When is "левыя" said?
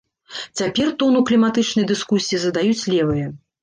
2.97-3.35